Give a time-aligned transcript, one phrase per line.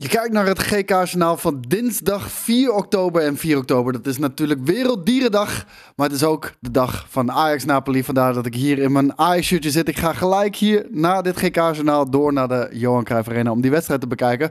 [0.00, 3.92] Je kijkt naar het GK-journaal van dinsdag 4 oktober en 4 oktober.
[3.92, 5.64] Dat is natuurlijk Werelddierendag,
[5.96, 8.04] maar het is ook de dag van Ajax-Napoli.
[8.04, 9.88] Vandaar dat ik hier in mijn Ajax-shirtje zit.
[9.88, 13.70] Ik ga gelijk hier na dit GK-journaal door naar de Johan Cruijff Arena om die
[13.70, 14.50] wedstrijd te bekijken.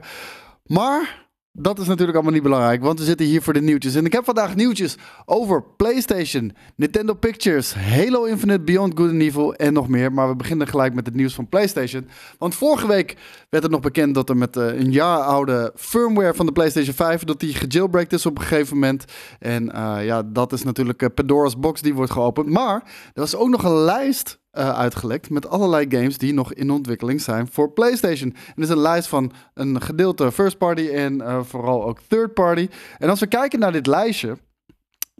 [0.66, 1.27] Maar
[1.60, 3.94] dat is natuurlijk allemaal niet belangrijk, want we zitten hier voor de nieuwtjes.
[3.94, 9.54] En ik heb vandaag nieuwtjes over PlayStation, Nintendo Pictures, Halo Infinite, Beyond Good and Evil
[9.54, 10.12] en nog meer.
[10.12, 12.08] Maar we beginnen gelijk met het nieuws van PlayStation.
[12.38, 13.16] Want vorige week
[13.50, 16.94] werd het nog bekend dat er met uh, een jaar oude firmware van de PlayStation
[16.94, 19.04] 5, dat die gejailbreakt is op een gegeven moment.
[19.38, 22.48] En uh, ja, dat is natuurlijk uh, Pandora's box die wordt geopend.
[22.48, 22.82] Maar
[23.14, 27.20] er was ook nog een lijst uh, uitgelekt met allerlei games die nog in ontwikkeling
[27.20, 28.30] zijn voor PlayStation.
[28.30, 32.34] En dat is een lijst van een gedeelte first party en uh, vooral ook third
[32.34, 32.68] party.
[32.98, 34.36] En als we kijken naar dit lijstje,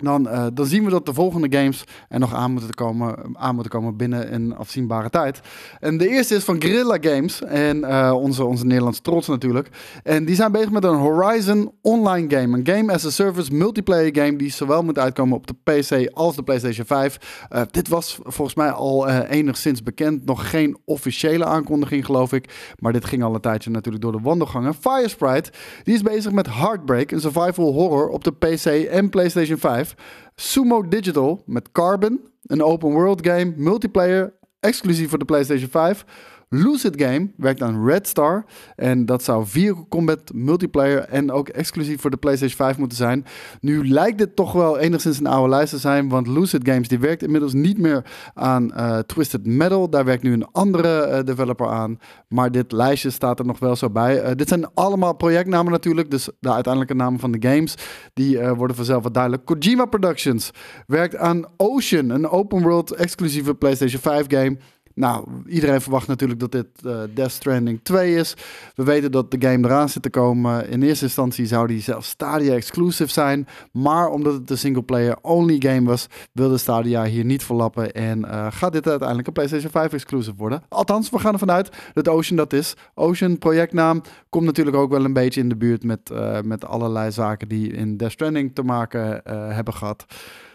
[0.03, 3.55] dan, uh, dan zien we dat de volgende games er nog aan moeten, komen, aan
[3.55, 5.41] moeten komen binnen een afzienbare tijd.
[5.81, 7.43] En de eerste is van Guerrilla Games.
[7.43, 9.69] En uh, onze, onze Nederlandse trots natuurlijk.
[10.03, 12.59] En die zijn bezig met een Horizon online game.
[12.59, 16.37] Een game as a service multiplayer game die zowel moet uitkomen op de PC als
[16.37, 17.47] de PlayStation 5.
[17.53, 20.25] Uh, dit was volgens mij al enigszins bekend.
[20.25, 22.75] Nog geen officiële aankondiging geloof ik.
[22.79, 24.75] Maar dit ging al een tijdje natuurlijk door de wandelgangen.
[24.75, 25.51] Firesprite
[25.83, 27.11] die is bezig met Heartbreak.
[27.11, 29.88] Een survival horror op de PC en PlayStation 5.
[30.35, 36.05] Sumo Digital met Carbon, een open world game, multiplayer, exclusief voor de PlayStation 5.
[36.49, 38.45] Lucid Game werkt aan Red Star.
[38.77, 43.25] En dat zou Vehicle Combat multiplayer en ook exclusief voor de PlayStation 5 moeten zijn.
[43.61, 46.09] Nu lijkt dit toch wel enigszins een oude lijst te zijn.
[46.09, 48.05] Want Lucid Games die werkt inmiddels niet meer
[48.35, 49.91] aan uh, Twisted Metal.
[49.91, 51.99] Daar werkt nu een andere uh, developer aan.
[52.29, 54.25] Maar dit lijstje staat er nog wel zo bij.
[54.25, 56.11] Uh, dit zijn allemaal projectnamen natuurlijk.
[56.11, 57.75] Dus de uiteindelijke namen van de games.
[58.15, 59.45] Die worden vanzelf wat duidelijk.
[59.45, 60.51] Kojima Productions
[60.87, 62.11] werkt aan Ocean.
[62.11, 64.57] Een open world exclusieve PlayStation 5 game.
[64.99, 68.35] Nou, iedereen verwacht natuurlijk dat dit uh, Death Stranding 2 is.
[68.75, 70.69] We weten dat de game eraan zit te komen.
[70.69, 73.47] In eerste instantie zou die zelfs Stadia exclusive zijn.
[73.73, 77.93] Maar omdat het een single-player only game was, wilde Stadia hier niet verlappen.
[77.93, 80.63] En uh, gaat dit uiteindelijk een PlayStation 5 exclusive worden.
[80.69, 82.75] Althans, we gaan ervan uit dat Ocean dat is.
[82.95, 87.13] Ocean, projectnaam, komt natuurlijk ook wel een beetje in de buurt met, uh, met allerlei
[87.13, 89.21] zaken die in Death Stranding te maken
[89.55, 90.07] hebben gehad.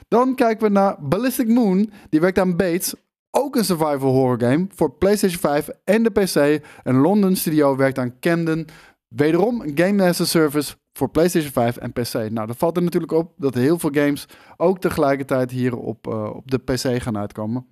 [0.08, 1.92] Dan kijken we naar Ballistic Moon.
[2.10, 2.94] Die werkt aan Bates.
[3.36, 6.66] Ook een survival horror game voor PlayStation 5 en de PC.
[6.84, 8.66] Een London studio werkt aan Camden.
[9.08, 12.14] Wederom een game as service voor PlayStation 5 en PC.
[12.14, 14.26] Nou, dat valt er natuurlijk op dat heel veel games
[14.58, 17.68] ook tegelijkertijd hier op, uh, op de PC gaan uitkomen.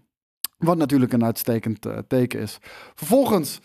[0.58, 2.58] Wat natuurlijk een uitstekend uh, teken is.
[2.96, 3.60] Vervolgens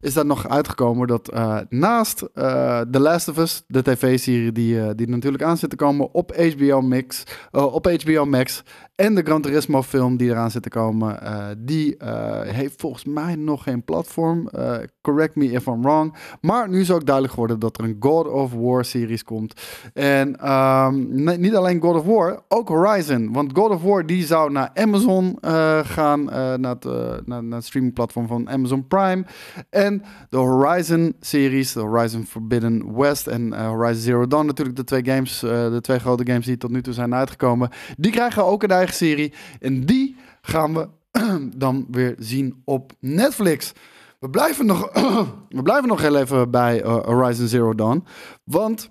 [0.00, 4.74] is dat nog uitgekomen dat uh, naast uh, The Last of Us, de tv-serie die,
[4.74, 8.62] uh, die natuurlijk aan zit te komen op HBO, Max, op HBO Max
[8.94, 11.18] en de Gran Turismo film die eraan zit te komen,
[11.58, 11.96] die
[12.42, 14.48] heeft volgens mij nog geen platform.
[15.00, 16.14] correct me if I'm wrong.
[16.40, 19.60] Maar nu is ook duidelijk geworden dat er een God of War series komt.
[19.94, 23.32] En um, niet alleen God of War, ook Horizon.
[23.32, 25.38] Want God of War die zou naar Amazon
[25.82, 26.84] gaan, naar, het,
[27.26, 29.24] naar, naar het streamingplatform van Amazon Prime.
[29.70, 34.84] En en de Horizon-series, de Horizon Forbidden West en uh, Horizon Zero Dawn, natuurlijk de
[34.84, 37.70] twee games, uh, de twee grote games die tot nu toe zijn uitgekomen.
[37.96, 39.32] Die krijgen ook een eigen serie.
[39.60, 40.88] En die gaan we
[41.56, 43.72] dan weer zien op Netflix.
[44.20, 44.90] We blijven nog,
[45.58, 48.04] we blijven nog heel even bij uh, Horizon Zero Dawn.
[48.44, 48.90] Want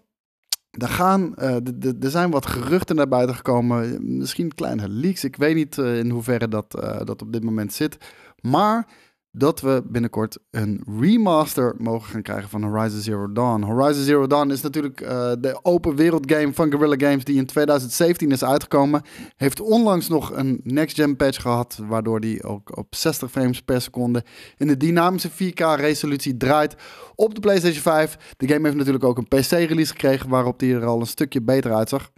[0.72, 3.98] er, gaan, er zijn wat geruchten naar buiten gekomen.
[4.18, 5.24] Misschien kleine leaks.
[5.24, 6.72] Ik weet niet in hoeverre dat,
[7.04, 7.98] dat op dit moment zit.
[8.42, 8.88] Maar
[9.38, 13.62] dat we binnenkort een remaster mogen gaan krijgen van Horizon Zero Dawn.
[13.62, 17.46] Horizon Zero Dawn is natuurlijk uh, de open wereld game van Guerrilla Games die in
[17.46, 19.02] 2017 is uitgekomen.
[19.36, 24.24] Heeft onlangs nog een next-gen patch gehad, waardoor die ook op 60 frames per seconde
[24.58, 26.76] in de dynamische 4K resolutie draait
[27.16, 28.18] op de PlayStation 5.
[28.38, 31.74] De game heeft natuurlijk ook een PC-release gekregen, waarop die er al een stukje beter
[31.74, 32.10] uitzag.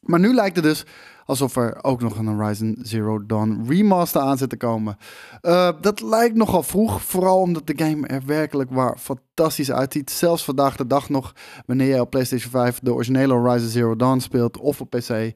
[0.00, 0.84] Maar nu lijkt het dus
[1.26, 4.96] alsof er ook nog een Horizon Zero Dawn remaster aan zit te komen.
[5.42, 10.10] Uh, dat lijkt nogal vroeg, vooral omdat de game er werkelijk waar fantastisch uitziet.
[10.10, 11.32] Zelfs vandaag de dag nog,
[11.66, 15.32] wanneer je op PlayStation 5 de originele Horizon Zero Dawn speelt of op PC, uh,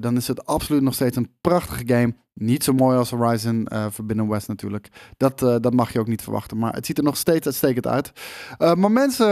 [0.00, 2.14] dan is het absoluut nog steeds een prachtige game.
[2.38, 4.88] Niet zo mooi als Horizon uh, Forbidden West natuurlijk.
[5.16, 6.58] Dat, uh, dat mag je ook niet verwachten.
[6.58, 8.12] Maar het ziet er nog steeds uitstekend uit.
[8.58, 9.26] Maar mensen,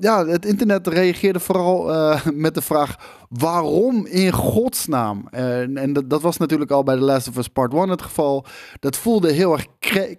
[0.00, 1.84] ja, het internet reageerde vooral
[2.34, 2.96] met de vraag...
[3.28, 5.28] waarom in godsnaam?
[5.30, 8.44] en dat, dat, was natuurlijk al bij The Last of Us Part 1 het geval.
[8.80, 9.66] Dat voelde heel erg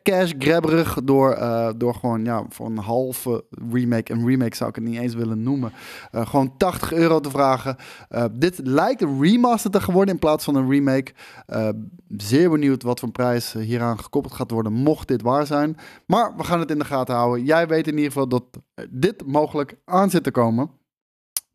[0.03, 1.37] cash grabberig door,
[1.77, 4.11] door gewoon ja, voor een half halve remake.
[4.11, 5.73] Een remake zou ik het niet eens willen noemen.
[6.11, 7.75] Uh, gewoon 80 euro te vragen.
[8.09, 11.11] Uh, dit lijkt een remaster te geworden in plaats van een remake.
[11.49, 11.69] Uh,
[12.07, 15.77] zeer benieuwd wat voor prijs hieraan gekoppeld gaat worden, mocht dit waar zijn.
[16.05, 17.45] Maar we gaan het in de gaten houden.
[17.45, 18.43] Jij weet in ieder geval dat
[18.89, 20.69] dit mogelijk aan zit te komen.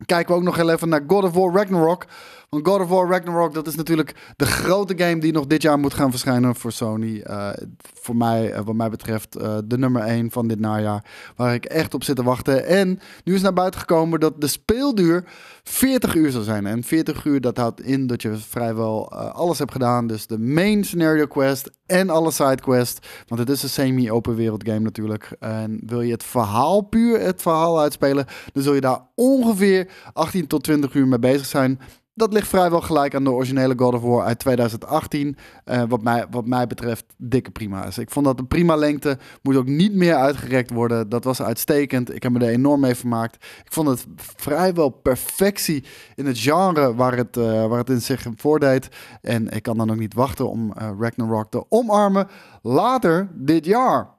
[0.05, 2.05] Kijken we ook nog heel even naar God of War Ragnarok.
[2.49, 5.93] God of War Ragnarok, dat is natuurlijk de grote game die nog dit jaar moet
[5.93, 7.23] gaan verschijnen voor Sony.
[7.27, 7.49] Uh,
[7.93, 11.05] voor mij, uh, wat mij betreft, uh, de nummer 1 van dit najaar.
[11.35, 12.65] Waar ik echt op zit te wachten.
[12.65, 15.23] En nu is naar buiten gekomen dat de speelduur
[15.63, 16.65] 40 uur zal zijn.
[16.65, 20.07] En 40 uur, dat houdt in dat je vrijwel alles hebt gedaan.
[20.07, 23.07] Dus de main scenario quest en alle side quests.
[23.27, 25.35] Want het is een semi-open wereld game natuurlijk.
[25.39, 30.47] En wil je het verhaal puur, het verhaal uitspelen, dan zul je daar ongeveer 18
[30.47, 31.79] tot 20 uur mee bezig zijn
[32.19, 35.27] dat ligt vrijwel gelijk aan de originele God of War uit 2018.
[35.65, 37.97] Uh, eh, wat, mij, wat mij betreft dikke prima is.
[37.97, 39.17] Ik vond dat een prima lengte.
[39.41, 41.09] Moet ook niet meer uitgerekt worden.
[41.09, 42.15] Dat was uitstekend.
[42.15, 43.35] Ik heb me er enorm mee vermaakt.
[43.35, 45.83] Ik vond het vrijwel perfectie
[46.15, 48.89] in het genre waar het, uh, waar het in zich voordeed.
[49.21, 52.27] En ik kan dan ook niet wachten om uh, Ragnarok te omarmen
[52.61, 54.18] later dit jaar.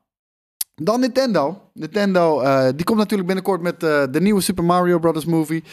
[0.83, 1.61] Dan Nintendo.
[1.75, 5.25] Nintendo, uh, die komt natuurlijk binnenkort met uh, de nieuwe Super Mario Bros.
[5.25, 5.65] movie.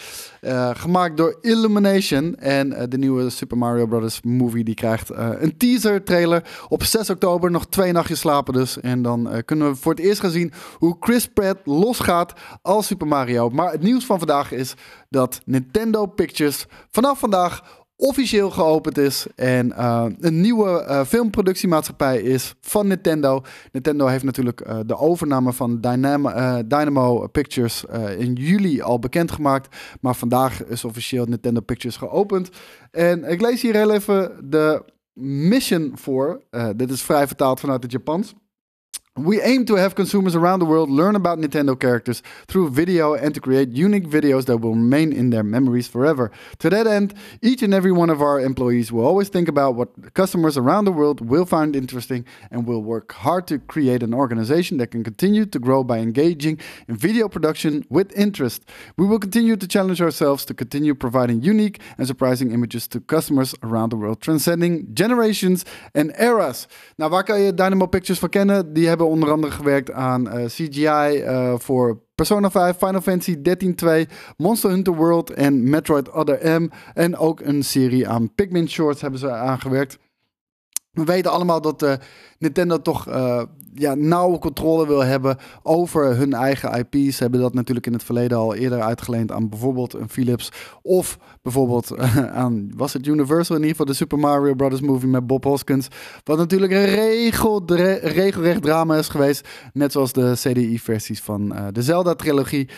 [0.41, 2.35] Uh, gemaakt door Illumination.
[2.35, 4.21] En de nieuwe Super Mario Bros.
[4.21, 7.51] movie die krijgt een teaser trailer op 6 oktober.
[7.51, 8.79] Nog twee nachtjes slapen dus.
[8.79, 13.07] En dan kunnen we voor het eerst gaan zien hoe Chris Pratt losgaat als Super
[13.07, 13.49] Mario.
[13.49, 14.73] Maar het nieuws van vandaag is
[15.09, 22.55] dat Nintendo Pictures vanaf vandaag officieel geopend is en uh, een nieuwe uh, filmproductiemaatschappij is
[22.61, 23.41] van Nintendo.
[23.71, 26.31] Nintendo heeft natuurlijk uh, de overname van Dynamo,
[26.67, 27.85] Dynamo Pictures
[28.17, 32.49] in juli al bekendgemaakt, maar vandaag is officieel Nintendo Pictures geopend.
[32.91, 34.83] En ik lees hier heel even de
[35.19, 36.41] mission voor.
[36.75, 38.35] dit is vrij vertaald vanuit het Japans.
[39.17, 43.33] We aim to have consumers around the world learn about Nintendo characters through video and
[43.33, 46.29] to create unique videos that will remain in their memories forever.
[46.59, 50.13] To that end, each and every one of our employees will always think about what
[50.13, 54.77] customers around the world will find interesting and will work hard to create an organization
[54.77, 58.69] that can continue to grow by engaging in video production with interest.
[58.97, 63.55] We will continue to challenge ourselves to continue providing unique and surprising images to customers
[63.63, 65.65] around the world, transcending generations
[65.95, 66.67] and eras.
[66.97, 68.27] Nou, waar kan je Dynamo Pictures van?
[68.73, 73.37] Die hebben onder andere gewerkt aan eh, CGI eh, voor Persona 5, Final Fantasy
[74.07, 76.69] 13-2, Monster Hunter World en Metroid Other M.
[76.93, 79.97] En ook een serie aan Pikmin Shorts hebben ze aangewerkt.
[80.91, 81.93] We weten allemaal dat uh,
[82.39, 83.07] Nintendo toch
[83.73, 87.15] ja, nauwe controle wil hebben over hun eigen IP's.
[87.15, 90.51] Ze hebben dat natuurlijk in het verleden al eerder uitgeleend aan bijvoorbeeld een Philips.
[90.81, 91.97] Of bijvoorbeeld
[92.43, 95.87] aan, was het Universal in ieder geval, de Super Mario Brothers movie met Bob Hoskins.
[96.23, 97.63] Wat natuurlijk een regel,
[98.01, 99.47] regelrecht drama is geweest.
[99.73, 102.69] Net zoals de CDI-versies van uh, de Zelda-trilogie.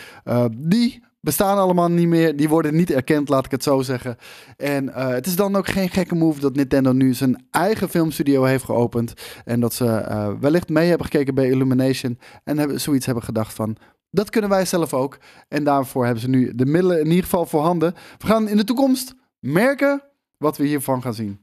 [0.52, 2.36] die bestaan allemaal niet meer.
[2.36, 4.16] Die worden niet erkend, laat ik het zo zeggen.
[4.56, 8.44] En uh, het is dan ook geen gekke move dat Nintendo nu zijn eigen filmstudio
[8.44, 9.12] heeft geopend.
[9.44, 12.18] En dat ze uh, wellicht mee hebben gekeken bij Illumination.
[12.44, 13.76] En hebben, zoiets hebben gedacht van.
[14.10, 15.18] Dat kunnen wij zelf ook.
[15.48, 17.94] En daarvoor hebben ze nu de middelen in ieder geval voorhanden.
[18.18, 20.02] We gaan in de toekomst merken
[20.36, 21.40] wat we hiervan gaan zien.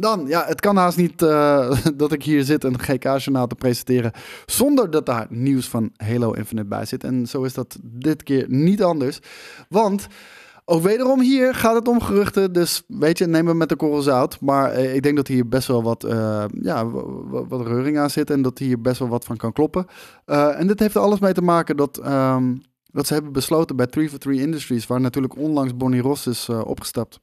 [0.00, 4.12] Dan, ja, het kan haast niet uh, dat ik hier zit een GK-journaal te presenteren
[4.46, 7.04] zonder dat daar nieuws van Halo Infinite bij zit.
[7.04, 9.18] En zo is dat dit keer niet anders.
[9.68, 10.06] Want
[10.64, 14.02] ook wederom hier gaat het om geruchten, dus weet je, neem het met de korrel
[14.02, 14.40] zout.
[14.40, 16.90] Maar uh, ik denk dat hier best wel wat, uh, ja,
[17.48, 19.86] wat reuring aan zit en dat hier best wel wat van kan kloppen.
[20.24, 22.06] en dit heeft alles mee te maken dat...
[22.06, 22.62] Um,
[22.92, 27.20] dat ze hebben besloten bij 343 Industries, waar natuurlijk onlangs Bonnie Ross is opgestapt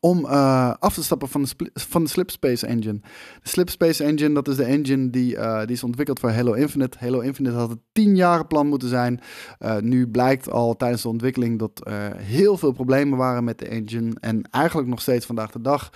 [0.00, 3.00] om uh, af te stappen van de, van de Slipspace Engine.
[3.42, 6.98] De Slipspace Engine, dat is de engine die, uh, die is ontwikkeld voor Halo Infinite.
[7.00, 9.20] Halo Infinite had het tien jaren plan moeten zijn.
[9.60, 11.82] Uh, nu blijkt al tijdens de ontwikkeling dat
[12.16, 14.12] heel veel problemen waren met de engine.
[14.20, 15.90] En eigenlijk nog steeds vandaag de dag.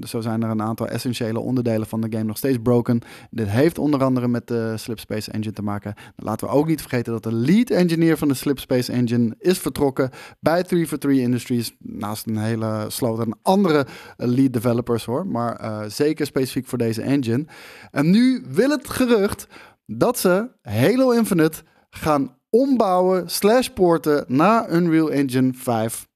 [0.00, 3.00] zo zijn er een aantal essentiële onderdelen van de game nog steeds broken.
[3.30, 5.94] Dit heeft onder andere met de Slipspace Engine te maken.
[6.16, 10.10] Laten we ook niet vergeten dat de lead engineer van de Slipspace Engine is vertrokken
[10.40, 11.76] bij 343 Industries.
[11.78, 15.26] Naast een hele sloten andere eh, lead developers hoor.
[15.26, 17.46] Maar uh, zeker specifiek voor deze engine.
[17.90, 19.46] En nu wil het gerucht
[19.86, 26.06] dat ze Halo Infinite gaan ombouwen slash porten naar Unreal Engine 5.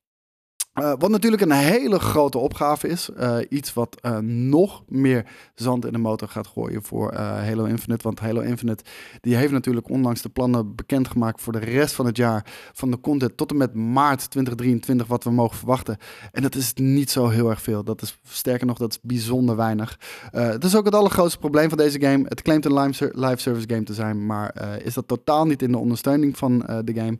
[0.81, 3.11] Uh, wat natuurlijk een hele grote opgave is.
[3.19, 8.03] Uh, iets wat uh, nog meer zand in de motor gaat gooien voor Halo Infinite.
[8.03, 8.85] Want Halo Infinite
[9.21, 12.47] die heeft natuurlijk onlangs de plannen bekendgemaakt voor de rest van het jaar.
[12.73, 15.97] Van de content tot en met maart 2023 wat we mogen verwachten.
[16.33, 17.85] En dat is niet zo heel erg veel.
[17.85, 19.99] Dat is sterker nog, dat is bijzonder weinig.
[20.31, 22.25] het is ook het allergrootste probleem van deze game.
[22.29, 22.85] Het claimt een
[23.15, 24.27] live service game te zijn.
[24.27, 27.19] Maar is dat totaal niet in de ondersteuning van de game.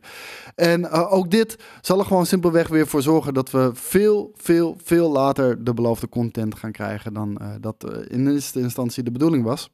[0.55, 5.11] En ook dit zal er gewoon simpelweg weer voor zorgen dat we veel, veel, veel
[5.11, 9.43] later de beloofde content gaan krijgen dan uh, dat uh, in eerste instantie de bedoeling
[9.43, 9.69] was.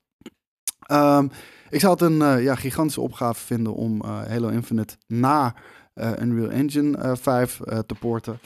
[0.91, 1.31] Um,
[1.69, 5.55] ik zou het een uh, ja, gigantische opgave vinden om Halo Infinite na
[5.95, 8.39] Unreal Engine 5 te porten.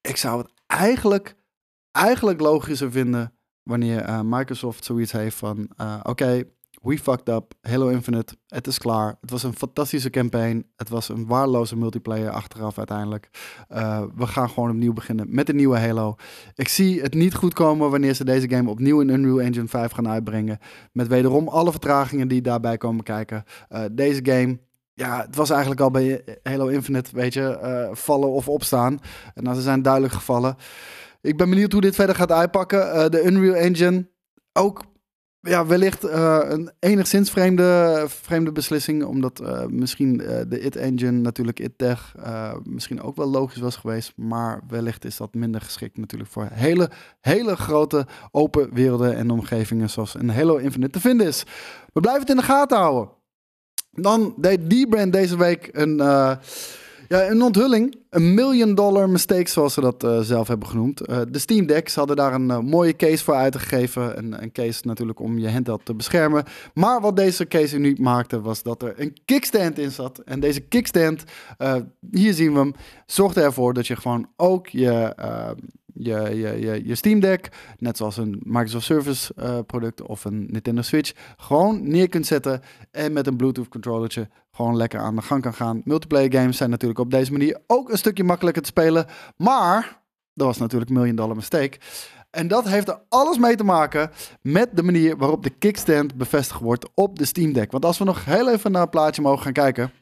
[0.00, 1.36] Ik zou het eigenlijk,
[1.90, 5.70] eigenlijk logischer vinden wanneer Microsoft zoiets heeft van
[6.02, 6.44] oké,
[6.80, 7.54] we fucked up.
[7.60, 9.16] Halo Infinite, het is klaar.
[9.20, 10.66] Het was een fantastische campaign.
[10.76, 13.28] Het was een waardeloze multiplayer achteraf uiteindelijk.
[13.72, 16.14] Uh, we gaan gewoon opnieuw beginnen met een nieuwe Halo.
[16.54, 19.90] Ik zie het niet goed komen wanneer ze deze game opnieuw in Unreal Engine 5
[19.92, 20.58] gaan uitbrengen.
[20.92, 23.44] Met wederom alle vertragingen die daarbij komen kijken.
[23.70, 24.58] Uh, deze game,
[24.94, 28.98] ja, het was eigenlijk al bij Halo Infinite, weet je, uh, vallen of opstaan.
[29.34, 30.56] En nou, ze zijn duidelijk gevallen.
[31.20, 33.10] Ik ben benieuwd hoe dit verder gaat uitpakken.
[33.10, 34.08] de Unreal Engine,
[34.52, 34.89] ook
[35.40, 39.04] ja, wellicht uh, een enigszins vreemde, vreemde beslissing.
[39.04, 42.14] Omdat uh, misschien uh, de IT-engine, natuurlijk IT-tech,
[42.62, 44.12] misschien ook wel logisch was geweest.
[44.16, 49.90] Maar wellicht is dat minder geschikt natuurlijk voor hele, hele grote open werelden en omgevingen
[49.90, 51.44] zoals een Halo Infinite te vinden is.
[51.92, 53.10] We blijven het in de gaten houden.
[53.90, 56.00] Dan deed die brand deze week een
[57.10, 57.96] ja, een onthulling.
[58.10, 61.08] Een million dollar mistake, zoals ze dat uh, zelf hebben genoemd.
[61.08, 64.18] Uh, de Steam Deck, ze hadden daar een uh, mooie case voor uitgegeven.
[64.18, 66.44] Een, een case natuurlijk om je handheld te beschermen.
[66.74, 70.18] Maar wat deze case uniek maakte, was dat er een kickstand in zat.
[70.18, 71.24] En deze kickstand,
[72.10, 72.74] hier zien we hem,
[73.06, 75.14] zorgde ervoor dat je gewoon ook je
[75.94, 80.46] je, je, je, je Steam Deck, net zoals een Microsoft Service uh, product of een
[80.50, 85.22] Nintendo Switch, gewoon neer kunt zetten en met een Bluetooth controllertje gewoon lekker aan de
[85.22, 85.80] gang kan gaan.
[85.84, 89.06] Multiplayer games zijn natuurlijk op deze manier ook een stukje makkelijker te spelen,
[89.36, 90.00] maar
[90.34, 91.78] dat was natuurlijk million dollar mistake.
[92.30, 94.10] En dat heeft er alles mee te maken
[94.42, 97.70] met de manier waarop de kickstand bevestigd wordt op de Steam Deck.
[97.70, 99.92] Want als we nog heel even naar het plaatje mogen gaan kijken,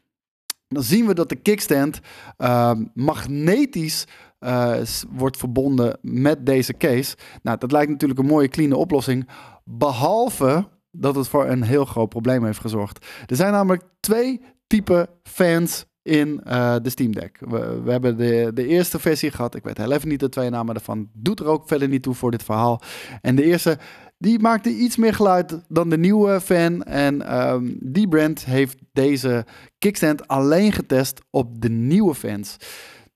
[0.68, 2.00] dan zien we dat de kickstand
[2.38, 4.06] uh, magnetisch
[4.40, 4.76] uh,
[5.10, 7.16] wordt verbonden met deze case.
[7.42, 9.28] Nou, dat lijkt natuurlijk een mooie, clean oplossing.
[9.64, 13.06] Behalve dat het voor een heel groot probleem heeft gezorgd.
[13.26, 17.38] Er zijn namelijk twee typen fans in uh, de Steam Deck.
[17.40, 19.54] We, hebben de, de eerste versie gehad.
[19.54, 21.08] Ik weet heel even niet de twee namen ervan.
[21.12, 22.82] Doet er ook verder niet toe voor dit verhaal.
[23.20, 23.78] En de eerste,
[24.18, 26.82] die maakte iets meer geluid dan de nieuwe fan.
[26.82, 29.46] En um, die brand heeft deze
[29.78, 32.56] kickstand alleen getest op de nieuwe fans.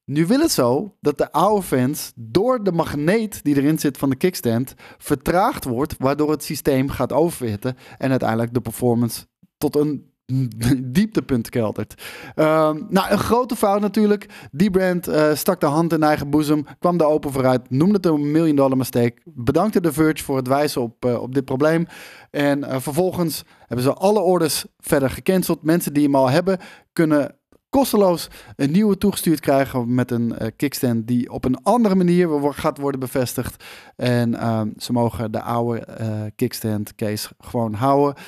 [0.05, 4.11] Nu wil het zo dat de oude fans door de magneet die erin zit van
[4.11, 9.27] de kickstand vertraagd wordt, waardoor het systeem gaat overhitten en uiteindelijk de performance
[9.59, 10.13] tot een
[10.93, 12.03] dieptepunt keltert.
[12.37, 12.45] Uh,
[12.89, 14.27] nou, een grote fout natuurlijk.
[14.51, 18.07] Die brand uh, stak de hand in eigen boezem, kwam er open vooruit, noemde het
[18.07, 21.87] een million dollar mistake, bedankte de Verge voor het wijzen op, uh, op dit probleem.
[22.31, 25.63] En uh, vervolgens hebben ze alle orders verder gecanceld.
[25.63, 26.59] Mensen die hem al hebben,
[26.93, 27.37] kunnen
[27.73, 32.79] kosteloos een nieuwe toegestuurd krijgen met een uh, kickstand die op een andere manier gaat
[32.79, 33.64] worden bevestigd.
[33.97, 38.23] En uh, ze mogen de oude uh, kickstand case gewoon houden.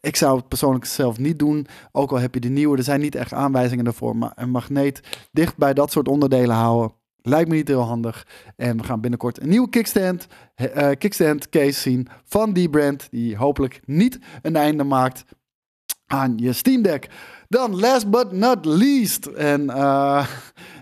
[0.00, 2.76] Ik zou het persoonlijk zelf niet doen, ook al heb je de nieuwe.
[2.76, 5.00] Er zijn niet echt aanwijzingen daarvoor, maar een magneet
[5.32, 6.96] dicht bij dat soort onderdelen houden.
[7.22, 8.26] Lijkt me niet heel handig.
[8.56, 13.08] En we gaan binnenkort een nieuwe kickstand, uh, kickstand case zien van die brand.
[13.10, 15.24] Die hopelijk niet een einde maakt
[16.06, 17.08] aan je Steam Deck.
[17.48, 19.26] Dan last but not least.
[19.26, 20.26] En uh,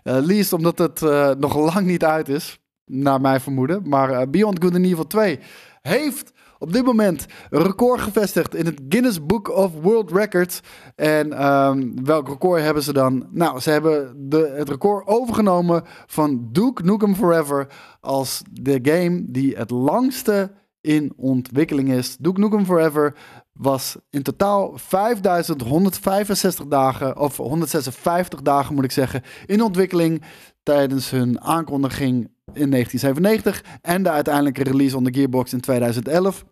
[0.03, 3.89] least omdat het uh, nog lang niet uit is, naar mijn vermoeden.
[3.89, 5.39] Maar Beyond Good and Evil 2
[5.81, 10.61] heeft op dit moment een record gevestigd in het Guinness Book of World Records.
[10.97, 13.27] En um, welk record hebben ze dan?
[13.31, 17.67] Nou, ze hebben de, het record overgenomen van Duke Nukem Forever
[18.01, 20.51] als de game die het langste
[20.85, 22.17] in ontwikkeling is.
[22.17, 23.15] Duke Nukem Forever
[23.53, 30.23] was in totaal 5165 dagen, of 156 dagen moet ik zeggen, in ontwikkeling
[30.63, 32.15] tijdens hun aankondiging
[32.53, 36.45] in 1997 en de uiteindelijke release on the Gearbox in 2011.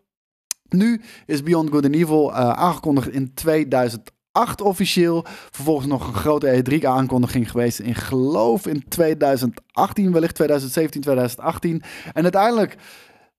[0.69, 5.25] Nu is Beyond Good and Evil uh, aangekondigd in 2008 officieel.
[5.51, 11.83] Vervolgens nog een grote E3-aankondiging geweest in geloof in 2018, wellicht 2017, 2018.
[12.13, 12.77] En uiteindelijk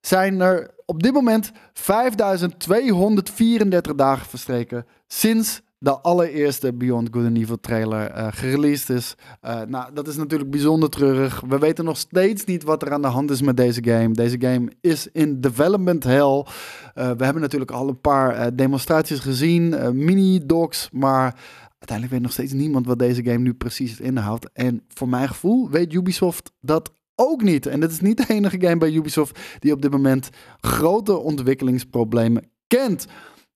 [0.07, 7.59] zijn er op dit moment 5234 dagen verstreken sinds de allereerste Beyond Good and Evil
[7.59, 9.15] trailer uh, gereleased is.
[9.45, 11.41] Uh, nou, dat is natuurlijk bijzonder treurig.
[11.47, 14.11] We weten nog steeds niet wat er aan de hand is met deze game.
[14.11, 16.45] Deze game is in development hell.
[16.45, 16.47] Uh,
[16.93, 21.35] we hebben natuurlijk al een paar demonstraties gezien, mini-docs, maar
[21.69, 24.49] uiteindelijk weet nog steeds niemand wat deze game nu precies inhoudt.
[24.53, 27.65] En voor mijn gevoel weet Ubisoft dat ook niet.
[27.65, 30.29] En dit is niet de enige game bij Ubisoft die op dit moment
[30.59, 33.05] grote ontwikkelingsproblemen kent.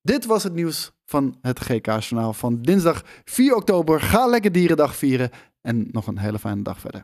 [0.02, 4.02] Dit was het nieuws van het GK-journaal van dinsdag 4 oktober.
[4.02, 5.30] Ga lekker Dierendag vieren
[5.62, 7.02] en nog een hele fijne dag verder.